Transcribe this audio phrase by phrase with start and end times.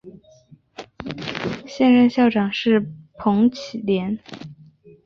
[1.67, 4.17] 现任校长是彭绮莲。